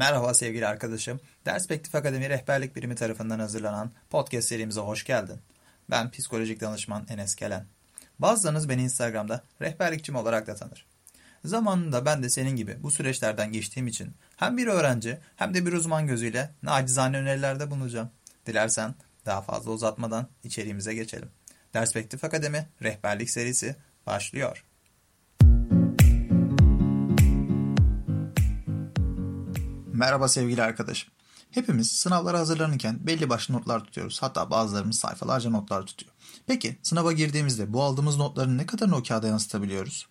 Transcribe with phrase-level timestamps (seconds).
[0.00, 1.20] Merhaba sevgili arkadaşım.
[1.46, 5.40] Derspektif Akademi Rehberlik Birimi tarafından hazırlanan podcast serimize hoş geldin.
[5.90, 7.66] Ben psikolojik danışman Enes Kelen.
[8.18, 10.86] Bazılarınız beni Instagram'da rehberlikçim olarak da tanır.
[11.44, 15.72] Zamanında ben de senin gibi bu süreçlerden geçtiğim için hem bir öğrenci hem de bir
[15.72, 18.10] uzman gözüyle nacizane önerilerde bulunacağım.
[18.46, 18.94] Dilersen
[19.26, 21.28] daha fazla uzatmadan içeriğimize geçelim.
[21.74, 23.76] Derspektif Akademi Rehberlik serisi
[24.06, 24.64] başlıyor.
[30.00, 31.10] Merhaba sevgili arkadaşım.
[31.50, 34.22] Hepimiz sınavlara hazırlanırken belli başlı notlar tutuyoruz.
[34.22, 36.12] Hatta bazılarımız sayfalarca notlar tutuyor.
[36.46, 40.06] Peki sınava girdiğimizde bu aldığımız notların ne kadarını o kağıda yansıtabiliyoruz?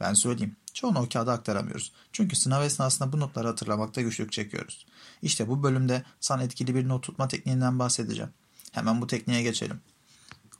[0.00, 0.56] Ben söyleyeyim.
[0.74, 1.92] Çoğunu o kağıda aktaramıyoruz.
[2.12, 4.86] Çünkü sınav esnasında bu notları hatırlamakta güçlük çekiyoruz.
[5.22, 8.30] İşte bu bölümde sana etkili bir not tutma tekniğinden bahsedeceğim.
[8.72, 9.80] Hemen bu tekniğe geçelim.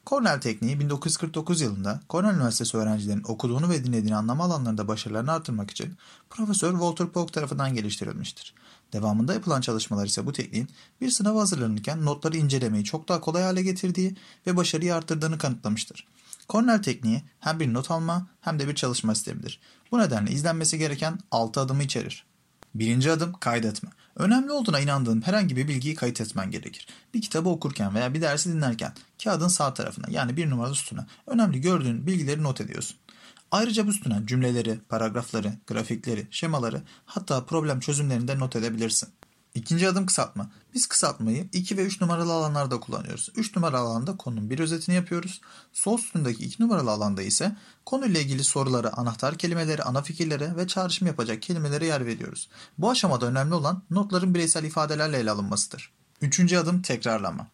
[0.09, 5.97] Cornell tekniği 1949 yılında Cornell Üniversitesi öğrencilerinin okuduğunu ve dinlediğini anlama alanlarında başarılarını artırmak için
[6.30, 8.55] Profesör Walter Polk tarafından geliştirilmiştir.
[8.93, 10.69] Devamında yapılan çalışmalar ise bu tekniğin
[11.01, 14.16] bir sınava hazırlanırken notları incelemeyi çok daha kolay hale getirdiği
[14.47, 16.07] ve başarıyı arttırdığını kanıtlamıştır.
[16.49, 19.60] Cornell tekniği hem bir not alma hem de bir çalışma sistemidir.
[19.93, 22.27] Bu nedenle izlenmesi gereken 6 adımı içerir.
[22.79, 23.90] Birinci adım kaydetme.
[24.16, 26.87] Önemli olduğuna inandığın herhangi bir bilgiyi kayıt etmen gerekir.
[27.15, 28.93] Bir kitabı okurken veya bir dersi dinlerken
[29.24, 32.96] kağıdın sağ tarafına yani bir numaralı sütuna önemli gördüğün bilgileri not ediyorsun.
[33.51, 39.09] Ayrıca bu sütuna cümleleri, paragrafları, grafikleri, şemaları hatta problem çözümlerini de not edebilirsin.
[39.59, 40.51] İkinci adım kısaltma.
[40.74, 43.30] Biz kısaltmayı 2 ve 3 numaralı alanlarda kullanıyoruz.
[43.37, 45.40] 3 numaralı alanda konunun bir özetini yapıyoruz.
[45.73, 51.06] Sol sütundaki 2 numaralı alanda ise konuyla ilgili soruları, anahtar kelimeleri, ana fikirlere ve çağrışım
[51.06, 52.48] yapacak kelimelere yer veriyoruz.
[52.79, 55.92] Bu aşamada önemli olan notların bireysel ifadelerle ele alınmasıdır.
[56.20, 57.46] Üçüncü adım tekrarlama.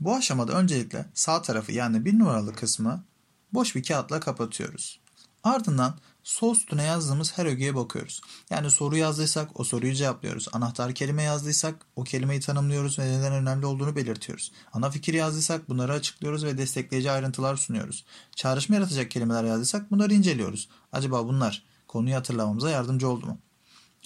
[0.00, 3.04] Bu aşamada öncelikle sağ tarafı yani bir numaralı kısmı
[3.52, 5.00] boş bir kağıtla kapatıyoruz.
[5.44, 5.94] Ardından
[6.24, 8.20] sol sütuna yazdığımız her ögeye bakıyoruz.
[8.50, 10.48] Yani soru yazdıysak o soruyu cevaplıyoruz.
[10.52, 14.52] Anahtar kelime yazdıysak o kelimeyi tanımlıyoruz ve neden önemli olduğunu belirtiyoruz.
[14.72, 18.04] Ana fikir yazdıysak bunları açıklıyoruz ve destekleyici ayrıntılar sunuyoruz.
[18.36, 20.68] Çağrışma yaratacak kelimeler yazdıysak bunları inceliyoruz.
[20.92, 23.38] Acaba bunlar konuyu hatırlamamıza yardımcı oldu mu?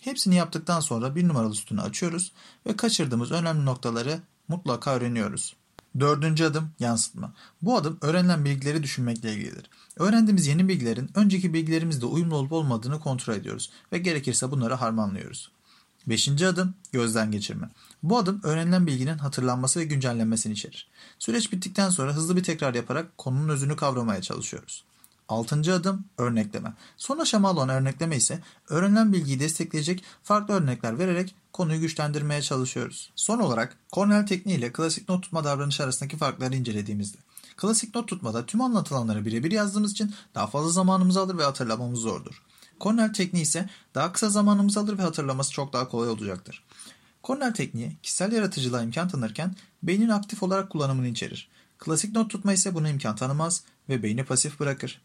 [0.01, 2.33] Hepsini yaptıktan sonra bir numaralı sütunu açıyoruz
[2.67, 5.57] ve kaçırdığımız önemli noktaları mutlaka öğreniyoruz.
[6.01, 7.33] Dördüncü adım yansıtma.
[7.63, 9.71] Bu adım öğrenilen bilgileri düşünmekle ilgilidir.
[9.97, 15.51] Öğrendiğimiz yeni bilgilerin önceki bilgilerimizle uyumlu olup olmadığını kontrol ediyoruz ve gerekirse bunları harmanlıyoruz.
[16.07, 17.69] Beşinci adım gözden geçirme.
[18.03, 20.89] Bu adım öğrenilen bilginin hatırlanması ve güncellenmesini içerir.
[21.19, 24.85] Süreç bittikten sonra hızlı bir tekrar yaparak konunun özünü kavramaya çalışıyoruz.
[25.29, 26.73] Altıncı adım örnekleme.
[26.97, 33.13] Son aşama olan örnekleme ise öğrenilen bilgiyi destekleyecek farklı örnekler vererek konuyu güçlendirmeye çalışıyoruz.
[33.17, 37.19] Son olarak Cornell tekniği ile klasik not tutma davranışı arasındaki farkları incelediğimizde.
[37.57, 42.43] Klasik not tutmada tüm anlatılanları birebir yazdığımız için daha fazla zamanımızı alır ve hatırlamamız zordur.
[42.81, 46.65] Cornell tekniği ise daha kısa zamanımızı alır ve hatırlaması çok daha kolay olacaktır.
[47.25, 51.49] Cornell tekniği kişisel yaratıcılığa imkan tanırken beynin aktif olarak kullanımını içerir.
[51.79, 55.01] Klasik not tutma ise buna imkan tanımaz ve beyni pasif bırakır.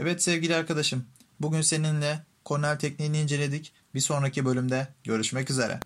[0.00, 1.04] Evet sevgili arkadaşım,
[1.40, 3.72] bugün seninle Cornell tekniğini inceledik.
[3.94, 5.80] Bir sonraki bölümde görüşmek üzere.